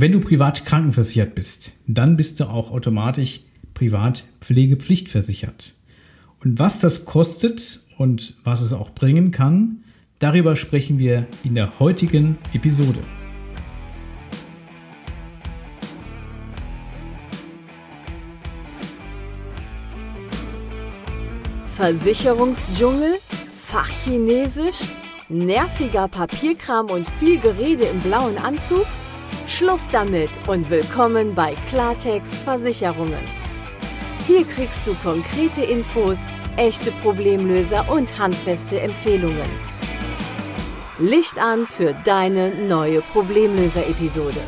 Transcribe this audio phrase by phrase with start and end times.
[0.00, 3.40] Wenn du privat krankenversichert bist, dann bist du auch automatisch
[3.74, 5.74] privat pflegepflichtversichert.
[6.38, 9.82] Und was das kostet und was es auch bringen kann,
[10.20, 13.00] darüber sprechen wir in der heutigen Episode.
[21.74, 23.14] Versicherungsdschungel,
[23.58, 24.78] Fachchinesisch,
[25.28, 28.86] nerviger Papierkram und viel Gerede im blauen Anzug?
[29.58, 33.18] Schluss damit und willkommen bei Klartext Versicherungen.
[34.24, 36.20] Hier kriegst du konkrete Infos,
[36.56, 39.48] echte Problemlöser und handfeste Empfehlungen.
[41.00, 44.38] Licht an für deine neue Problemlöser-Episode.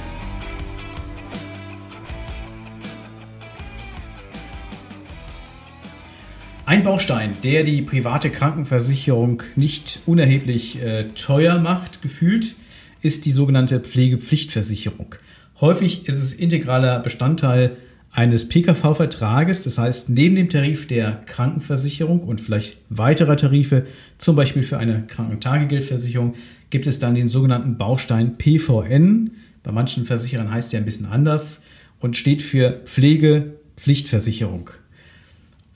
[6.67, 12.55] Ein Baustein, der die private Krankenversicherung nicht unerheblich äh, teuer macht, gefühlt,
[13.03, 15.15] ist die sogenannte Pflegepflichtversicherung.
[15.61, 17.77] Häufig ist es integraler Bestandteil
[18.13, 23.87] eines PKV-Vertrages, das heißt neben dem Tarif der Krankenversicherung und vielleicht weiterer Tarife,
[24.19, 26.35] zum Beispiel für eine Krankentagegeldversicherung,
[26.71, 29.33] gibt es dann den sogenannten Baustein PVN.
[29.63, 31.63] Bei manchen Versicherern heißt der ein bisschen anders
[32.01, 34.71] und steht für Pflegepflichtversicherung.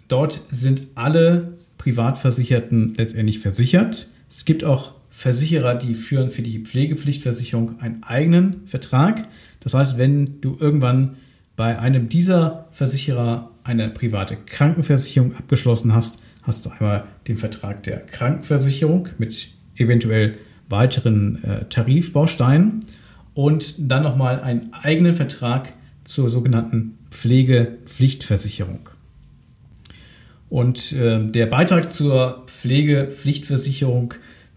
[0.08, 4.08] Dort sind alle Privatversicherten letztendlich versichert.
[4.30, 9.28] Es gibt auch Versicherer, die führen für die Pflegepflichtversicherung einen eigenen Vertrag.
[9.60, 11.16] Das heißt, wenn du irgendwann
[11.54, 18.00] bei einem dieser Versicherer eine private Krankenversicherung abgeschlossen hast, hast du einmal den Vertrag der
[18.00, 20.36] Krankenversicherung mit eventuell
[20.68, 22.80] weiteren äh, Tarifbausteinen
[23.34, 28.88] und dann nochmal einen eigenen Vertrag zur sogenannten Pflegepflichtversicherung.
[30.50, 34.14] Und äh, der Beitrag zur Pflegepflichtversicherung,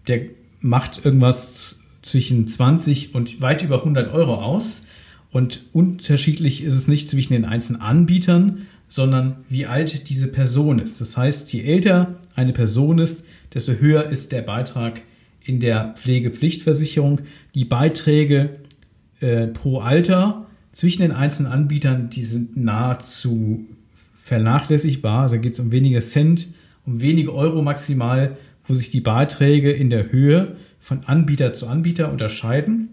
[0.08, 4.82] der macht irgendwas zwischen 20 und weit über 100 Euro aus.
[5.30, 11.00] Und unterschiedlich ist es nicht zwischen den einzelnen Anbietern, sondern wie alt diese Person ist.
[11.00, 15.02] Das heißt, je älter eine Person ist, desto höher ist der Beitrag
[15.44, 17.20] in der Pflegepflichtversicherung.
[17.54, 18.50] Die Beiträge
[19.20, 23.66] äh, pro Alter zwischen den einzelnen Anbietern, die sind nahezu
[24.18, 25.22] vernachlässigbar.
[25.22, 26.48] Also geht es um wenige Cent,
[26.86, 28.36] um wenige Euro maximal,
[28.68, 32.90] wo sich die Beiträge in der Höhe von Anbieter zu Anbieter unterscheiden.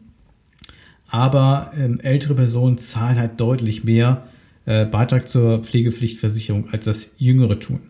[1.08, 4.28] Aber ähm, ältere Personen zahlen halt deutlich mehr
[4.66, 7.82] äh, Beitrag zur Pflegepflichtversicherung, als das Jüngere tun.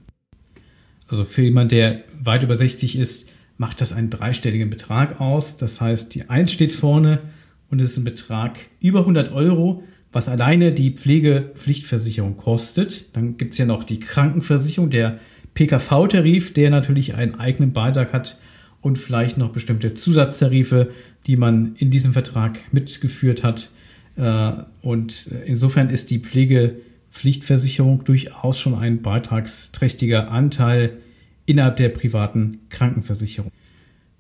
[1.07, 5.57] Also für jemanden, der weit über 60 ist, macht das einen dreistelligen Betrag aus.
[5.57, 7.19] Das heißt, die 1 steht vorne
[7.69, 13.16] und es ist ein Betrag über 100 Euro, was alleine die Pflegepflichtversicherung kostet.
[13.16, 15.19] Dann gibt es ja noch die Krankenversicherung, der
[15.56, 18.40] PKV-Tarif, der natürlich einen eigenen Beitrag hat
[18.82, 20.92] und vielleicht noch bestimmte Zusatztarife,
[21.26, 23.72] die man in diesem Vertrag mitgeführt hat.
[24.16, 24.52] Äh,
[24.82, 30.98] und insofern ist die Pflegepflichtversicherung durchaus schon ein beitragsträchtiger Anteil
[31.46, 33.52] innerhalb der privaten Krankenversicherung.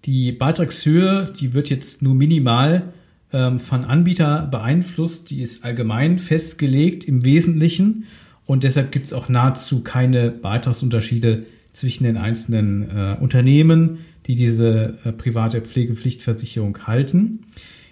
[0.05, 2.93] Die Beitragshöhe, die wird jetzt nur minimal
[3.33, 8.05] ähm, von Anbieter beeinflusst, die ist allgemein festgelegt im Wesentlichen
[8.45, 14.97] und deshalb gibt es auch nahezu keine Beitragsunterschiede zwischen den einzelnen äh, Unternehmen, die diese
[15.03, 17.41] äh, private Pflegepflichtversicherung halten.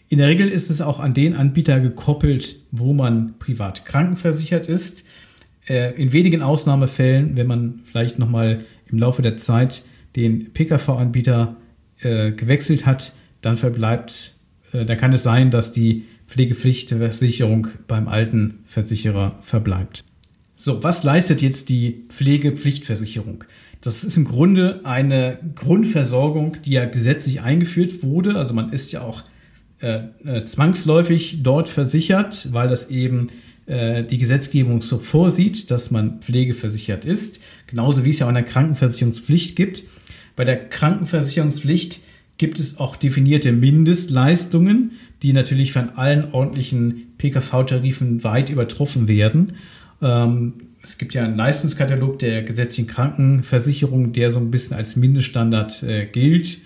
[0.09, 5.03] In der Regel ist es auch an den Anbieter gekoppelt, wo man privat krankenversichert ist.
[5.68, 9.84] Äh, in wenigen Ausnahmefällen, wenn man vielleicht nochmal im Laufe der Zeit
[10.16, 11.56] den PKV-Anbieter
[12.00, 14.34] äh, gewechselt hat, dann verbleibt
[14.74, 20.03] äh, da kann es sein, dass die Pflegepflichtversicherung beim alten Versicherer verbleibt.
[20.56, 23.44] So, was leistet jetzt die Pflegepflichtversicherung?
[23.81, 28.36] Das ist im Grunde eine Grundversorgung, die ja gesetzlich eingeführt wurde.
[28.36, 29.24] Also man ist ja auch
[29.81, 33.30] äh, äh zwangsläufig dort versichert, weil das eben
[33.66, 37.42] äh, die Gesetzgebung so vorsieht, dass man pflegeversichert ist.
[37.68, 39.84] Genauso wie es ja auch eine Krankenversicherungspflicht gibt.
[40.36, 42.00] Bei der Krankenversicherungspflicht
[42.38, 49.54] gibt es auch definierte Mindestleistungen, die natürlich von allen ordentlichen PKV-Tarifen weit übertroffen werden.
[50.03, 50.53] Ähm,
[50.83, 56.05] es gibt ja einen Leistungskatalog der gesetzlichen Krankenversicherung, der so ein bisschen als Mindeststandard äh,
[56.05, 56.57] gilt.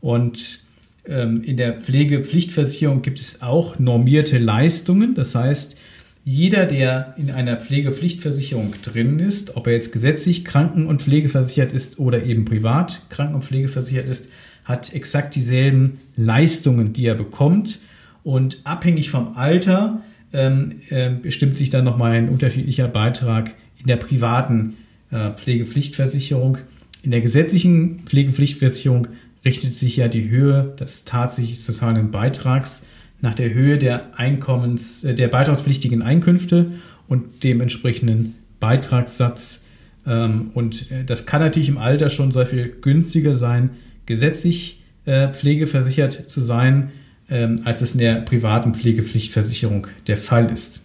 [0.00, 0.60] Und
[1.06, 5.14] ähm, in der Pflegepflichtversicherung gibt es auch normierte Leistungen.
[5.14, 5.76] Das heißt,
[6.24, 11.98] jeder, der in einer Pflegepflichtversicherung drin ist, ob er jetzt gesetzlich kranken- und pflegeversichert ist
[11.98, 14.30] oder eben privat kranken- und pflegeversichert ist,
[14.64, 17.80] hat exakt dieselben Leistungen, die er bekommt.
[18.24, 24.74] Und abhängig vom Alter bestimmt sich dann nochmal ein unterschiedlicher Beitrag in der privaten
[25.10, 26.58] äh, Pflegepflichtversicherung.
[27.02, 29.08] In der gesetzlichen Pflegepflichtversicherung
[29.44, 32.84] richtet sich ja die Höhe des tatsächlich zu zahlenden Beitrags
[33.20, 36.72] nach der Höhe der Einkommens, äh, der beitragspflichtigen Einkünfte
[37.08, 39.62] und dem entsprechenden Beitragssatz.
[40.06, 43.70] Ähm, und äh, das kann natürlich im Alter schon sehr viel günstiger sein,
[44.06, 44.74] gesetzlich
[45.06, 46.90] pflegeversichert zu sein,
[47.30, 50.82] ähm, als es in der privaten Pflegepflichtversicherung der Fall ist.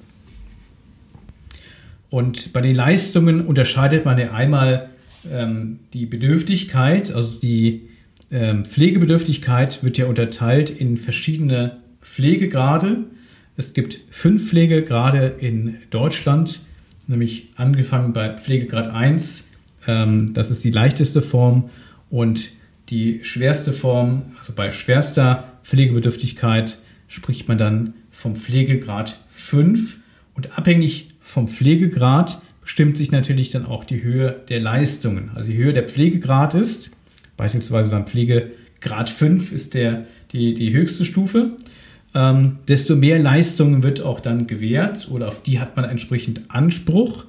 [2.10, 4.90] Und bei den Leistungen unterscheidet man ja einmal
[5.32, 7.90] ähm, die Bedürftigkeit, also die
[8.32, 13.06] ähm, Pflegebedürftigkeit wird ja unterteilt in verschiedene Pflegegrade.
[13.58, 16.62] Es gibt fünf Pflegegrade in Deutschland,
[17.08, 19.48] nämlich angefangen bei Pflegegrad 1,
[19.88, 21.70] ähm, das ist die leichteste Form,
[22.10, 22.52] und
[22.90, 26.78] die schwerste Form, also bei schwerster Pflegebedürftigkeit,
[27.08, 29.98] spricht man dann vom Pflegegrad 5.
[30.36, 35.32] Und abhängig vom Pflegegrad bestimmt sich natürlich dann auch die Höhe der Leistungen.
[35.36, 36.92] Also je höher der Pflegegrad ist,
[37.38, 41.52] beispielsweise dann Pflegegrad 5 ist der, die, die höchste Stufe,
[42.16, 47.26] ähm, desto mehr Leistungen wird auch dann gewährt oder auf die hat man entsprechend Anspruch.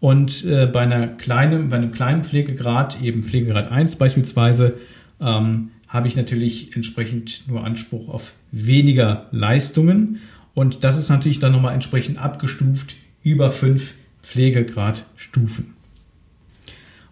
[0.00, 4.74] Und äh, bei, einer kleinen, bei einem kleinen Pflegegrad, eben Pflegegrad 1 beispielsweise,
[5.20, 10.20] ähm, habe ich natürlich entsprechend nur Anspruch auf weniger Leistungen.
[10.54, 15.74] Und das ist natürlich dann nochmal entsprechend abgestuft über fünf Pflegegradstufen.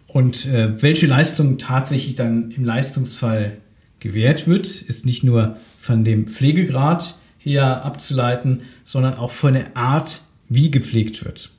[0.07, 3.57] Und äh, welche Leistung tatsächlich dann im Leistungsfall
[3.99, 10.21] gewährt wird, ist nicht nur von dem Pflegegrad her abzuleiten, sondern auch von der Art,
[10.49, 11.51] wie gepflegt wird.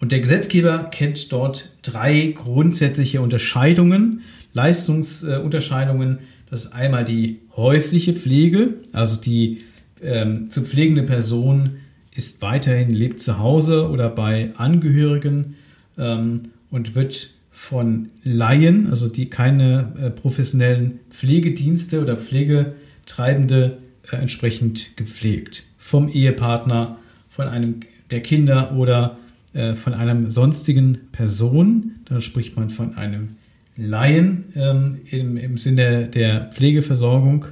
[0.00, 4.22] Und der Gesetzgeber kennt dort drei grundsätzliche Unterscheidungen,
[4.52, 6.18] Leistungsunterscheidungen.
[6.52, 9.62] Das ist einmal die häusliche Pflege, also die
[10.02, 11.78] ähm, zu pflegende Person
[12.14, 15.56] ist weiterhin, lebt zu Hause oder bei Angehörigen
[15.96, 23.78] ähm, und wird von Laien, also die keine äh, professionellen Pflegedienste oder Pflegetreibende
[24.10, 25.62] äh, entsprechend gepflegt.
[25.78, 26.98] Vom Ehepartner,
[27.30, 27.76] von einem
[28.10, 29.16] der Kinder oder
[29.54, 31.92] äh, von einem sonstigen Person.
[32.04, 33.36] Da spricht man von einem
[33.76, 37.46] Laien ähm, im, im Sinne der Pflegeversorgung.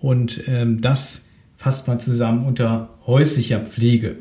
[0.00, 4.16] Und ähm, das fasst man zusammen unter häuslicher Pflege.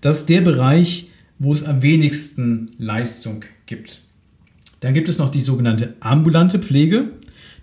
[0.00, 4.02] Das ist der Bereich, wo es am wenigsten Leistung gibt.
[4.80, 7.10] Dann gibt es noch die sogenannte ambulante Pflege.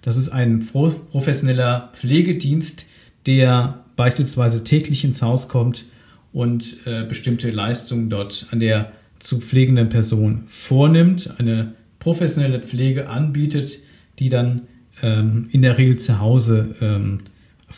[0.02, 2.88] Das ist ein professioneller Pflegedienst,
[3.26, 5.86] der beispielsweise täglich ins Haus kommt
[6.34, 13.80] und äh, bestimmte Leistungen dort an der zu pflegenden Person vornimmt, eine professionelle Pflege anbietet,
[14.20, 14.64] die dann
[15.02, 17.20] ähm, in der Regel zu Hause ähm,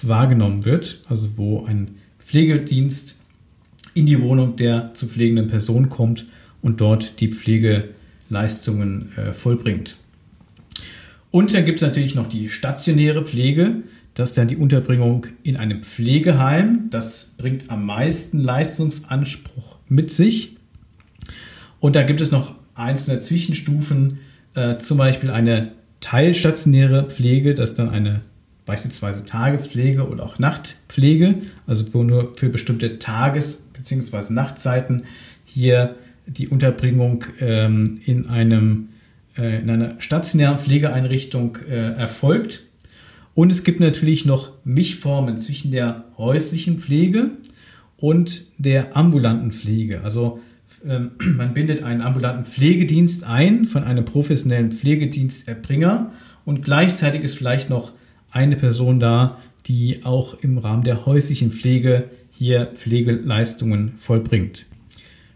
[0.02, 3.18] wahrgenommen wird, also wo ein Pflegedienst
[3.94, 6.26] in die Wohnung der zu pflegenden Person kommt
[6.62, 9.98] und dort die Pflegeleistungen äh, vollbringt.
[11.32, 13.84] Und dann gibt es natürlich noch die stationäre Pflege.
[14.14, 16.90] Das ist dann die Unterbringung in einem Pflegeheim.
[16.90, 20.58] Das bringt am meisten Leistungsanspruch mit sich.
[21.80, 24.20] Und da gibt es noch einzelne Zwischenstufen,
[24.56, 28.22] äh, zum Beispiel eine teilstationäre Pflege, das ist dann eine
[28.66, 31.36] beispielsweise Tagespflege oder auch Nachtpflege,
[31.66, 34.34] also wo nur für bestimmte Tages- bzw.
[34.34, 35.04] Nachtzeiten
[35.46, 35.96] hier
[36.28, 38.90] die Unterbringung ähm, in, einem,
[39.38, 42.66] äh, in einer stationären Pflegeeinrichtung äh, erfolgt.
[43.34, 47.32] Und es gibt natürlich noch Mischformen zwischen der häuslichen Pflege
[47.96, 50.02] und der ambulanten Pflege.
[50.04, 50.42] Also
[50.84, 56.12] man bindet einen ambulanten Pflegedienst ein von einem professionellen Pflegediensterbringer
[56.46, 57.92] und gleichzeitig ist vielleicht noch
[58.32, 64.66] eine Person da, die auch im Rahmen der häuslichen Pflege hier Pflegeleistungen vollbringt.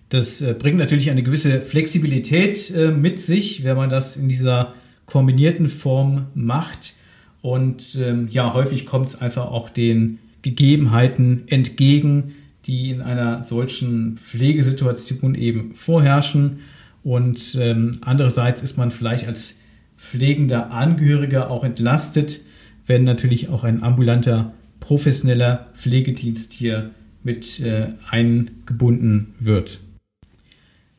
[0.09, 4.73] Das äh, bringt natürlich eine gewisse Flexibilität äh, mit sich, wenn man das in dieser
[5.05, 6.93] kombinierten Form macht.
[7.41, 12.35] Und ähm, ja, häufig kommt es einfach auch den Gegebenheiten entgegen,
[12.67, 16.59] die in einer solchen Pflegesituation eben vorherrschen.
[17.03, 19.59] Und ähm, andererseits ist man vielleicht als
[19.97, 22.41] pflegender Angehöriger auch entlastet,
[22.85, 26.91] wenn natürlich auch ein ambulanter professioneller Pflegedienst hier
[27.23, 29.79] mit äh, eingebunden wird.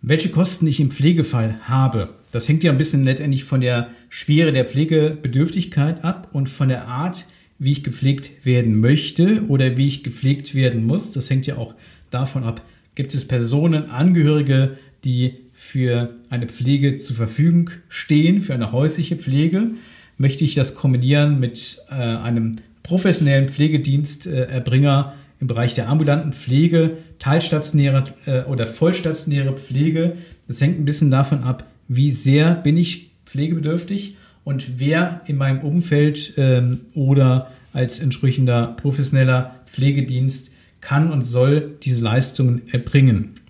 [0.01, 4.53] Welche Kosten ich im Pflegefall habe, das hängt ja ein bisschen letztendlich von der Schwere
[4.53, 7.27] der Pflegebedürftigkeit ab und von der Art,
[7.63, 11.13] wie ich gepflegt werden möchte oder wie ich gepflegt werden muss.
[11.13, 11.75] Das hängt ja auch
[12.11, 12.63] davon ab,
[12.95, 19.71] gibt es Personen, Angehörige, die für eine Pflege zur Verfügung stehen, für eine häusliche Pflege
[20.19, 26.99] möchte ich das kombinieren mit äh, einem professionellen Pflegediensterbringer äh, im Bereich der ambulanten Pflege,
[27.19, 30.17] teilstationäre äh, oder vollstationäre Pflege.
[30.49, 35.61] Das hängt ein bisschen davon ab, wie sehr bin ich pflegebedürftig und wer in meinem
[35.61, 43.41] Umfeld ähm, oder als entsprechender professioneller Pflegedienst kann und soll diese Leistungen erbringen.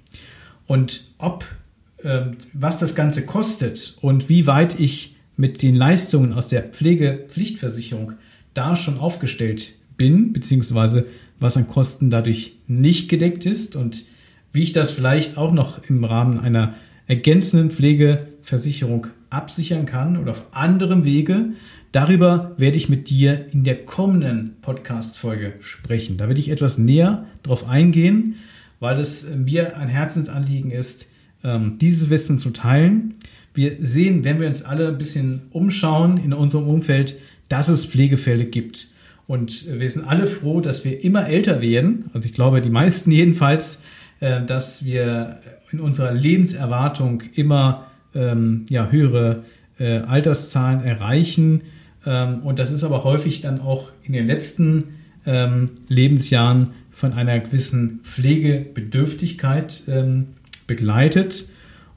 [0.66, 1.44] Und ob,
[2.02, 8.12] äh, was das Ganze kostet und wie weit ich mit den Leistungen aus der Pflegepflichtversicherung
[8.54, 11.06] da schon aufgestellt bin, beziehungsweise
[11.40, 14.04] was an Kosten dadurch nicht gedeckt ist und
[14.52, 16.74] wie ich das vielleicht auch noch im Rahmen einer
[17.06, 17.70] ergänzenden
[18.42, 21.50] Pflegeversicherung absichern kann oder auf anderem Wege.
[21.92, 26.16] Darüber werde ich mit dir in der kommenden Podcast-Folge sprechen.
[26.16, 28.36] Da werde ich etwas näher drauf eingehen,
[28.80, 31.06] weil es mir ein Herzensanliegen ist,
[31.44, 33.14] ähm, dieses Wissen zu teilen.
[33.54, 37.18] Wir sehen, wenn wir uns alle ein bisschen umschauen in unserem Umfeld,
[37.48, 38.88] dass es Pflegefälle gibt.
[39.26, 42.10] Und wir sind alle froh, dass wir immer älter werden.
[42.12, 43.80] Also ich glaube, die meisten jedenfalls,
[44.20, 49.44] äh, dass wir in unserer Lebenserwartung immer ähm, ja, höhere
[49.78, 51.62] äh, Alterszahlen erreichen.
[52.06, 54.84] Ähm, und das ist aber häufig dann auch in den letzten
[55.26, 60.28] ähm, Lebensjahren von einer gewissen Pflegebedürftigkeit ähm,
[60.66, 61.48] begleitet.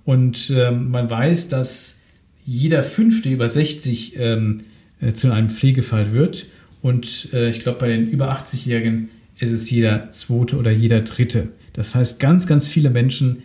[0.05, 1.99] Und ähm, man weiß, dass
[2.45, 4.61] jeder Fünfte über 60 ähm,
[5.01, 6.45] äh, zu einem Pflegefall wird.
[6.81, 11.49] Und äh, ich glaube, bei den über 80-Jährigen ist es jeder Zweite oder jeder Dritte.
[11.73, 13.43] Das heißt, ganz, ganz viele Menschen,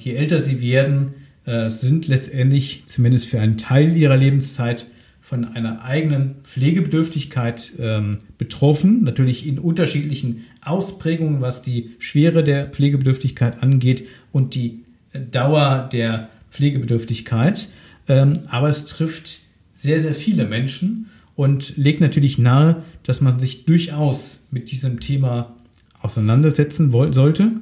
[0.00, 1.14] je älter sie werden,
[1.44, 4.86] äh, sind letztendlich zumindest für einen Teil ihrer Lebenszeit
[5.20, 9.02] von einer eigenen Pflegebedürftigkeit ähm, betroffen.
[9.02, 14.84] Natürlich in unterschiedlichen Ausprägungen, was die Schwere der Pflegebedürftigkeit angeht und die
[15.30, 17.68] Dauer der Pflegebedürftigkeit.
[18.08, 19.40] Ähm, aber es trifft
[19.74, 25.56] sehr, sehr viele Menschen und legt natürlich nahe, dass man sich durchaus mit diesem Thema
[26.00, 27.52] auseinandersetzen sollte.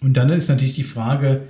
[0.00, 1.42] Und dann ist natürlich die Frage,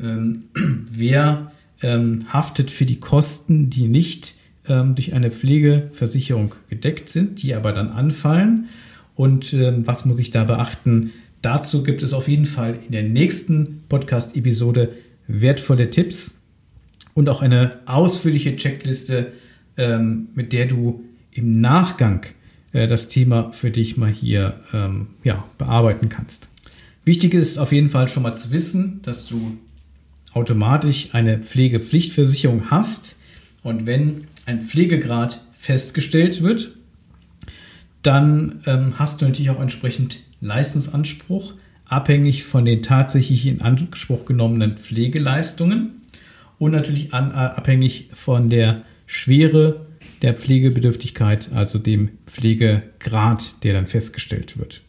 [0.00, 0.44] ähm,
[0.90, 1.52] wer
[1.82, 4.34] ähm, haftet für die Kosten, die nicht
[4.68, 8.68] ähm, durch eine Pflegeversicherung gedeckt sind, die aber dann anfallen.
[9.14, 11.12] Und ähm, was muss ich da beachten?
[11.42, 14.90] Dazu gibt es auf jeden Fall in der nächsten Podcast-Episode
[15.26, 16.36] wertvolle Tipps
[17.14, 19.32] und auch eine ausführliche Checkliste,
[19.76, 22.26] ähm, mit der du im Nachgang
[22.72, 24.60] äh, das Thema für dich mal hier
[25.24, 26.48] ja, bearbeiten kannst.
[27.04, 29.56] Wichtig ist auf jeden Fall schon mal zu wissen, dass du
[30.32, 33.16] automatisch eine Pflegepflichtversicherung hast
[33.62, 36.74] und wenn ein Pflegegrad festgestellt wird,
[38.02, 41.54] dann ähm, hast du natürlich auch entsprechend Leistungsanspruch,
[41.84, 46.00] abhängig von den tatsächlich in Anspruch genommenen Pflegeleistungen
[46.58, 49.86] und natürlich an, äh, abhängig von der Schwere
[50.22, 54.82] der Pflegebedürftigkeit, also dem Pflegegrad, der dann festgestellt wird.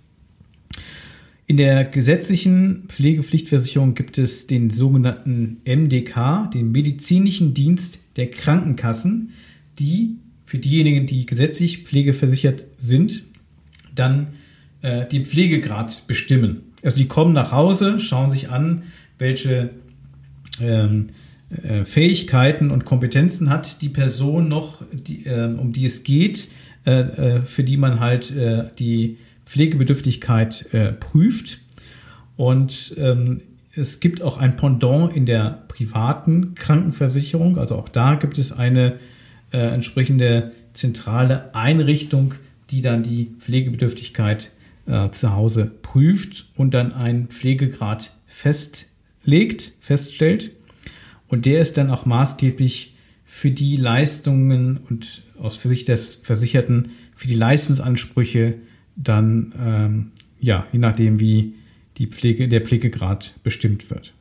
[1.50, 9.32] In der gesetzlichen Pflegepflichtversicherung gibt es den sogenannten MDK, den medizinischen Dienst der Krankenkassen,
[9.80, 13.24] die für diejenigen, die gesetzlich pflegeversichert sind,
[13.96, 14.28] dann
[14.84, 16.62] äh, den Pflegegrad bestimmen.
[16.84, 18.84] Also die kommen nach Hause, schauen sich an,
[19.18, 19.72] welche
[20.62, 21.08] ähm,
[21.50, 26.50] äh, Fähigkeiten und Kompetenzen hat die Person noch, die, äh, um die es geht,
[26.86, 29.18] äh, äh für die man halt äh, die
[29.50, 31.62] Pflegebedürftigkeit äh, prüft.
[32.38, 33.42] Und ähm,
[33.74, 37.58] es gibt auch ein Pendant in der privaten Krankenversicherung.
[37.58, 39.00] Also auch da gibt es eine
[39.52, 42.36] entsprechende zentrale Einrichtung,
[42.70, 44.52] die dann die Pflegebedürftigkeit
[45.12, 50.52] zu Hause prüft und dann einen Pflegegrad festlegt, feststellt.
[51.28, 57.28] Und der ist dann auch maßgeblich für die Leistungen und aus Sicht des Versicherten für
[57.28, 58.56] die Leistungsansprüche
[59.04, 61.54] dann, ähm, ja, je nachdem, wie
[61.98, 64.14] die Pflege, der Pflegegrad bestimmt wird.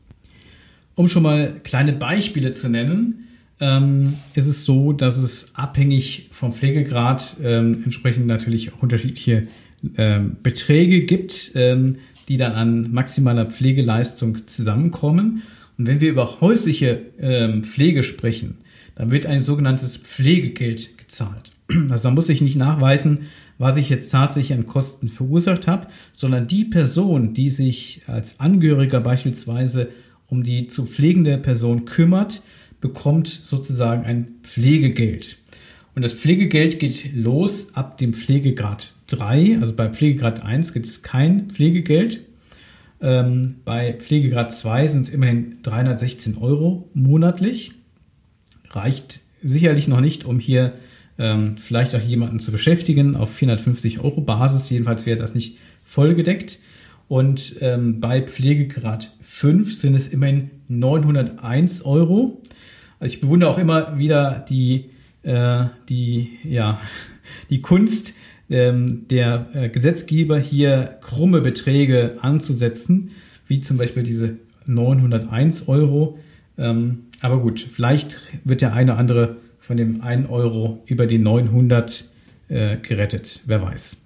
[0.94, 3.28] Um schon mal kleine Beispiele zu nennen,
[3.60, 9.48] ähm, ist es so, dass es abhängig vom Pflegegrad ähm, entsprechend natürlich auch unterschiedliche
[9.96, 11.96] ähm, Beträge gibt, ähm,
[12.28, 15.42] die dann an maximaler Pflegeleistung zusammenkommen.
[15.76, 18.58] Und wenn wir über häusliche ähm, Pflege sprechen,
[18.96, 21.52] dann wird ein sogenanntes Pflegegeld gezahlt.
[21.90, 26.46] Also da muss ich nicht nachweisen, was ich jetzt tatsächlich an Kosten verursacht habe, sondern
[26.46, 29.88] die Person, die sich als Angehöriger beispielsweise
[30.28, 32.42] um die zu pflegende Person kümmert,
[32.80, 35.38] bekommt sozusagen ein Pflegegeld.
[35.94, 39.58] Und das Pflegegeld geht los ab dem Pflegegrad 3.
[39.60, 42.24] Also bei Pflegegrad 1 gibt es kein Pflegegeld.
[43.00, 47.72] Ähm, bei Pflegegrad 2 sind es immerhin 316 Euro monatlich.
[48.70, 50.74] Reicht sicherlich noch nicht, um hier
[51.18, 54.70] ähm, vielleicht auch jemanden zu beschäftigen auf 450 Euro Basis.
[54.70, 56.60] Jedenfalls wäre das nicht vollgedeckt.
[57.08, 62.42] Und ähm, bei Pflegegrad 5 sind es immerhin 901 Euro.
[63.00, 64.90] Also ich bewundere auch immer wieder die,
[65.22, 66.80] äh, die, ja,
[67.50, 68.14] die Kunst
[68.50, 73.10] ähm, der äh, Gesetzgeber hier krumme Beträge anzusetzen,
[73.46, 76.18] wie zum Beispiel diese 901 Euro.
[76.56, 79.36] Ähm, aber gut, vielleicht wird der eine oder andere
[79.68, 82.06] von dem 1 Euro über die 900
[82.48, 83.98] äh, gerettet, wer weiß.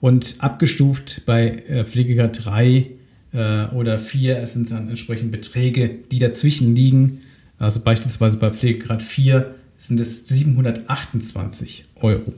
[0.00, 2.86] Und abgestuft bei äh, Pflegegrad 3
[3.32, 7.20] äh, oder 4 sind dann entsprechend Beträge, die dazwischen liegen.
[7.60, 12.34] Also beispielsweise bei Pflegegrad 4 sind es 728 Euro.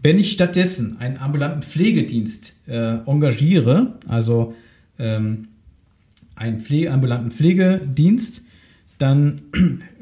[0.00, 4.54] Wenn ich stattdessen einen ambulanten Pflegedienst äh, engagiere, also
[4.98, 5.48] ähm,
[6.36, 8.45] einen Pflege, ambulanten Pflegedienst,
[8.98, 9.42] dann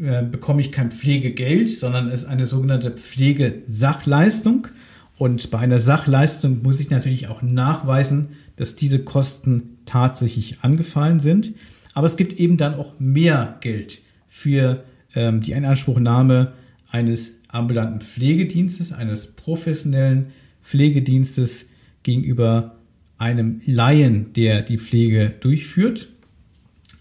[0.00, 4.68] äh, bekomme ich kein Pflegegeld, sondern es ist eine sogenannte Pflegesachleistung.
[5.16, 11.54] Und bei einer Sachleistung muss ich natürlich auch nachweisen, dass diese Kosten tatsächlich angefallen sind.
[11.94, 14.84] Aber es gibt eben dann auch mehr Geld für
[15.14, 16.52] ähm, die Einanspruchnahme
[16.90, 20.26] eines ambulanten Pflegedienstes, eines professionellen
[20.62, 21.66] Pflegedienstes
[22.02, 22.76] gegenüber
[23.18, 26.08] einem Laien, der die Pflege durchführt.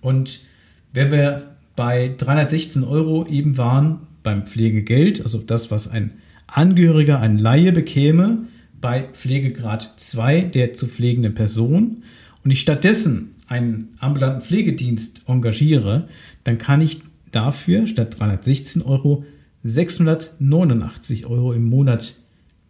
[0.02, 0.42] Und
[0.94, 6.12] wenn wir bei 316 Euro eben waren beim Pflegegeld, also das, was ein
[6.48, 8.46] Angehöriger, ein Laie bekäme,
[8.80, 12.04] bei Pflegegrad 2 der zu pflegenden Person
[12.44, 16.08] und ich stattdessen einen ambulanten Pflegedienst engagiere,
[16.44, 17.02] dann kann ich
[17.32, 19.26] dafür statt 316 Euro
[19.64, 22.16] 689 Euro im Monat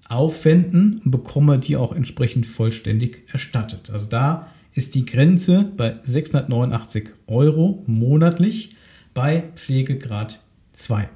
[0.08, 3.90] aufwenden und bekomme die auch entsprechend vollständig erstattet.
[3.92, 8.76] Also da ist die Grenze bei 689 Euro monatlich
[9.14, 10.40] bei Pflegegrad
[10.74, 11.10] 2.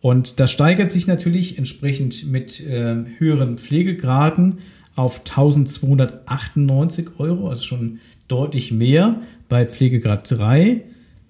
[0.00, 4.58] Und das steigert sich natürlich entsprechend mit äh, höheren Pflegegraden
[4.94, 10.82] auf 1298 Euro, also schon deutlich mehr bei Pflegegrad 3,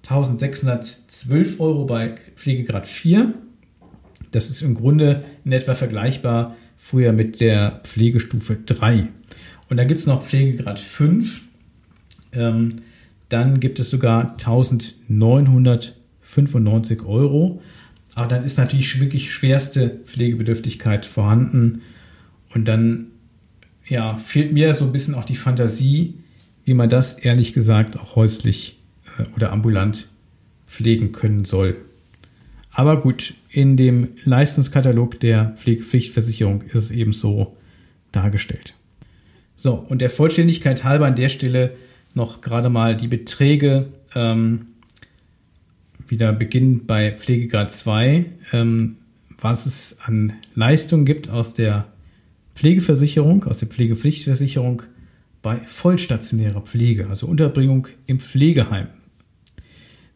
[0.02, 3.34] 1612 Euro bei Pflegegrad 4.
[4.30, 9.08] Das ist im Grunde in etwa vergleichbar früher mit der Pflegestufe 3.
[9.68, 11.42] Und dann gibt es noch Pflegegrad 5.
[12.32, 12.82] Ähm,
[13.28, 17.60] dann gibt es sogar 1995 Euro.
[18.14, 21.82] Aber dann ist natürlich wirklich schwerste Pflegebedürftigkeit vorhanden.
[22.54, 23.08] Und dann
[23.88, 26.14] ja, fehlt mir so ein bisschen auch die Fantasie,
[26.64, 28.78] wie man das ehrlich gesagt auch häuslich
[29.18, 30.08] äh, oder ambulant
[30.66, 31.76] pflegen können soll.
[32.72, 37.56] Aber gut, in dem Leistungskatalog der Pflegepflichtversicherung ist es eben so
[38.12, 38.74] dargestellt.
[39.56, 41.76] So, und der Vollständigkeit halber an der Stelle
[42.16, 44.68] noch gerade mal die Beträge ähm,
[46.08, 48.96] wieder beginnen bei Pflegegrad 2, ähm,
[49.38, 51.86] was es an Leistungen gibt aus der
[52.54, 54.82] Pflegeversicherung, aus der Pflegepflichtversicherung
[55.42, 58.88] bei vollstationärer Pflege, also Unterbringung im Pflegeheim.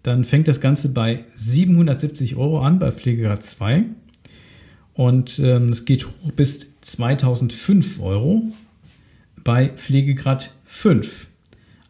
[0.03, 3.85] Dann fängt das Ganze bei 770 Euro an bei Pflegegrad 2
[4.95, 8.45] und ähm, es geht hoch bis 2005 Euro
[9.45, 11.30] bei Pflegegrad 5.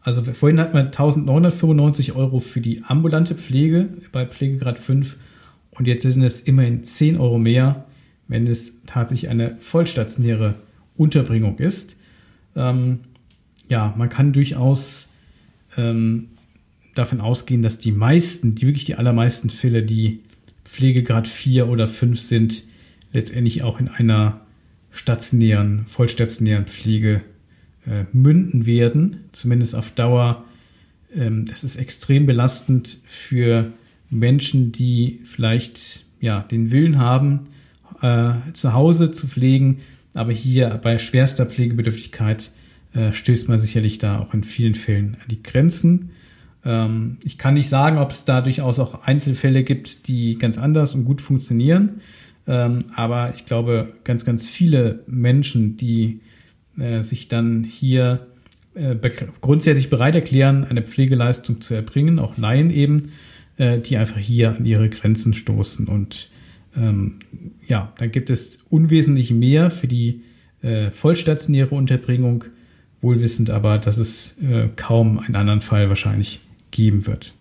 [0.01, 5.17] Also vorhin hat man 1995 Euro für die ambulante Pflege bei Pflegegrad 5
[5.71, 7.85] und jetzt sind es immerhin 10 Euro mehr,
[8.27, 10.55] wenn es tatsächlich eine vollstationäre
[10.97, 11.95] Unterbringung ist.
[12.55, 12.99] Ähm,
[13.69, 15.09] ja, man kann durchaus
[15.77, 16.29] ähm,
[16.95, 20.21] davon ausgehen, dass die meisten, die wirklich die allermeisten Fälle, die
[20.65, 22.63] Pflegegrad 4 oder 5 sind,
[23.13, 24.41] letztendlich auch in einer
[24.91, 27.21] stationären, vollstationären Pflege
[27.85, 30.45] äh, münden werden, zumindest auf Dauer.
[31.15, 33.71] Ähm, das ist extrem belastend für
[34.09, 37.47] Menschen, die vielleicht ja, den Willen haben,
[38.01, 39.79] äh, zu Hause zu pflegen,
[40.13, 42.51] aber hier bei schwerster Pflegebedürftigkeit
[42.93, 46.11] äh, stößt man sicherlich da auch in vielen Fällen an die Grenzen.
[46.65, 50.93] Ähm, ich kann nicht sagen, ob es da durchaus auch Einzelfälle gibt, die ganz anders
[50.95, 52.01] und gut funktionieren.
[52.47, 56.21] Ähm, aber ich glaube, ganz, ganz viele Menschen, die
[56.77, 58.27] äh, sich dann hier
[58.73, 58.95] äh,
[59.41, 63.11] grundsätzlich bereit erklären, eine Pflegeleistung zu erbringen, auch Laien eben,
[63.57, 65.87] äh, die einfach hier an ihre Grenzen stoßen.
[65.87, 66.29] Und
[66.75, 67.19] ähm,
[67.67, 70.21] ja, dann gibt es unwesentlich mehr für die
[70.61, 72.45] äh, vollstationäre Unterbringung,
[73.01, 76.39] wohlwissend aber, dass es äh, kaum einen anderen Fall wahrscheinlich
[76.71, 77.33] geben wird.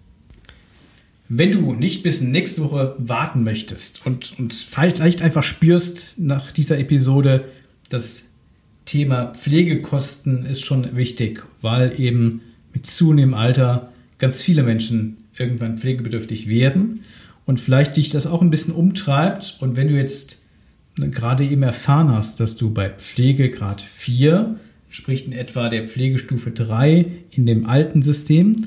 [1.28, 6.78] Wenn du nicht bis nächste Woche warten möchtest und, und vielleicht einfach spürst nach dieser
[6.80, 7.44] Episode,
[7.88, 8.29] dass
[8.90, 12.40] Thema Pflegekosten ist schon wichtig, weil eben
[12.74, 17.02] mit zunehmendem Alter ganz viele Menschen irgendwann pflegebedürftig werden.
[17.46, 19.58] Und vielleicht dich das auch ein bisschen umtreibt.
[19.60, 20.38] Und wenn du jetzt
[20.96, 24.56] gerade eben erfahren hast, dass du bei Pflegegrad 4,
[24.88, 28.66] sprich in etwa der Pflegestufe 3 in dem alten System,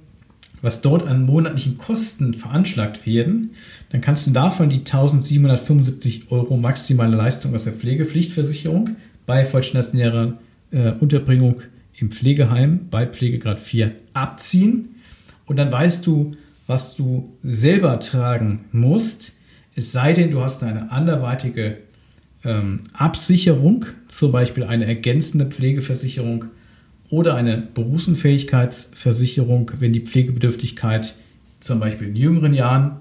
[0.65, 3.51] was dort an monatlichen Kosten veranschlagt werden,
[3.91, 8.97] dann kannst du davon die 1775 Euro maximale Leistung aus der Pflegepflichtversicherung
[9.27, 10.39] bei vollstationärer
[10.71, 11.61] äh, Unterbringung
[11.97, 14.97] im Pflegeheim bei Pflegegrad 4 abziehen.
[15.47, 16.33] Und dann weißt du,
[16.67, 19.35] was du selber tragen musst,
[19.77, 21.79] es sei denn, du hast eine anderweitige
[22.45, 26.47] ähm, Absicherung, zum Beispiel eine ergänzende Pflegeversicherung
[27.15, 31.15] oder eine Berufsunfähigkeitsversicherung, wenn die Pflegebedürftigkeit
[31.61, 32.97] zum Beispiel in jüngeren Jahren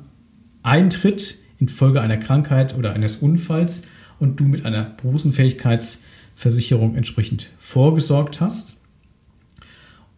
[0.61, 3.87] eintritt infolge einer Krankheit oder eines Unfalls
[4.19, 8.75] und du mit einer Berufsunfähigkeitsversicherung entsprechend vorgesorgt hast.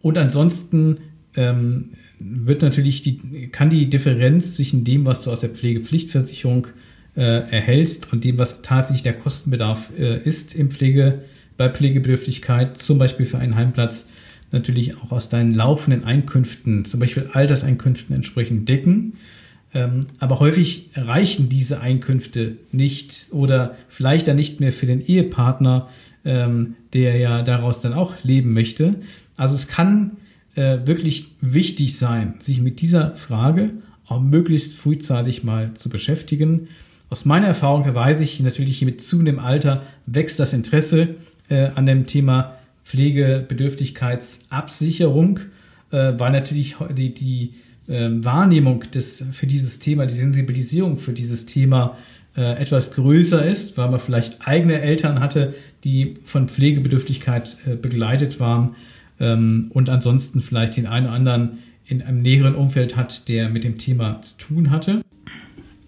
[0.02, 0.98] Und ansonsten
[1.34, 6.66] ähm, wird natürlich die, kann die Differenz zwischen dem, was du aus der Pflegepflichtversicherung
[7.16, 11.22] äh, erhältst und dem, was tatsächlich der Kostenbedarf äh, ist im Pflege,
[11.56, 14.06] bei Pflegebedürftigkeit, zum Beispiel für einen Heimplatz,
[14.52, 19.14] natürlich auch aus deinen laufenden Einkünften, zum Beispiel Alterseinkünften entsprechend decken.
[19.74, 25.88] Ähm, aber häufig reichen diese Einkünfte nicht oder vielleicht dann nicht mehr für den Ehepartner,
[26.24, 28.96] ähm, der ja daraus dann auch leben möchte.
[29.36, 30.12] Also es kann
[30.54, 33.70] äh, wirklich wichtig sein, sich mit dieser Frage
[34.06, 36.68] auch möglichst frühzeitig mal zu beschäftigen.
[37.10, 41.16] Aus meiner Erfahrung weiß ich natürlich, mit zunehmendem Alter wächst das Interesse
[41.48, 45.40] äh, an dem Thema Pflegebedürftigkeitsabsicherung,
[45.90, 47.54] äh, weil natürlich die, die
[47.88, 51.96] äh, Wahrnehmung des, für dieses Thema, die Sensibilisierung für dieses Thema
[52.36, 55.54] äh, etwas größer ist, weil man vielleicht eigene Eltern hatte,
[55.84, 58.74] die von Pflegebedürftigkeit äh, begleitet waren
[59.20, 63.64] ähm, und ansonsten vielleicht den einen oder anderen in einem näheren Umfeld hat, der mit
[63.64, 65.02] dem Thema zu tun hatte.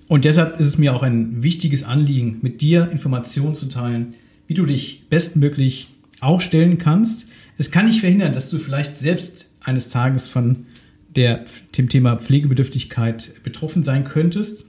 [0.08, 4.14] Und deshalb ist es mir auch ein wichtiges Anliegen, mit dir Informationen zu teilen,
[4.48, 5.88] wie du dich bestmöglich
[6.20, 7.28] aufstellen kannst.
[7.58, 10.66] Es kann nicht verhindern, dass du vielleicht selbst eines Tages von
[11.14, 11.44] der,
[11.76, 14.64] dem Thema Pflegebedürftigkeit betroffen sein könntest.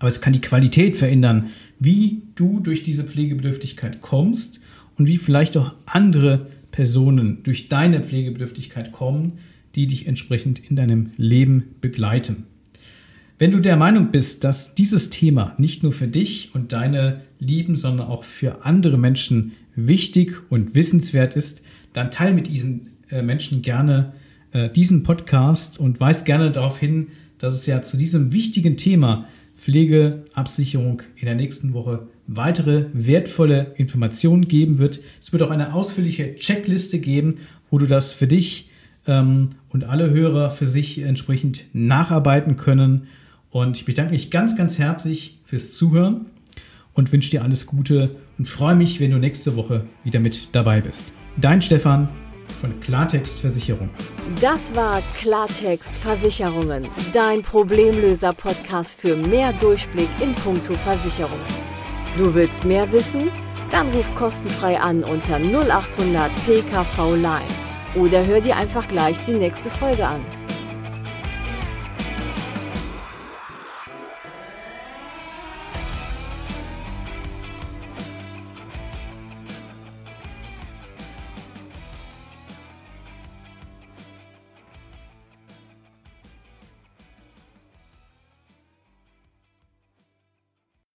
[0.00, 4.60] Aber es kann die Qualität verändern, wie du durch diese Pflegebedürftigkeit kommst
[4.96, 9.38] und wie vielleicht auch andere Personen durch deine Pflegebedürftigkeit kommen,
[9.74, 12.46] die dich entsprechend in deinem Leben begleiten.
[13.42, 17.74] Wenn du der Meinung bist, dass dieses Thema nicht nur für dich und deine Lieben,
[17.74, 21.60] sondern auch für andere Menschen wichtig und wissenswert ist,
[21.92, 24.12] dann teile mit diesen äh, Menschen gerne
[24.52, 29.26] äh, diesen Podcast und weise gerne darauf hin, dass es ja zu diesem wichtigen Thema
[29.56, 35.00] Pflegeabsicherung in der nächsten Woche weitere wertvolle Informationen geben wird.
[35.20, 37.38] Es wird auch eine ausführliche Checkliste geben,
[37.72, 38.70] wo du das für dich
[39.08, 43.08] ähm, und alle Hörer für sich entsprechend nacharbeiten können
[43.52, 46.26] und ich bedanke mich ganz, ganz herzlich fürs Zuhören
[46.94, 50.80] und wünsche dir alles Gute und freue mich, wenn du nächste Woche wieder mit dabei
[50.80, 51.12] bist.
[51.36, 52.08] Dein Stefan
[52.60, 53.90] von Klartext Versicherung.
[54.40, 61.38] Das war Klartext Versicherungen, dein Problemlöser-Podcast für mehr Durchblick in puncto Versicherung.
[62.16, 63.30] Du willst mehr wissen?
[63.70, 67.48] Dann ruf kostenfrei an unter 0800 PKV Line
[67.94, 70.20] oder hör dir einfach gleich die nächste Folge an.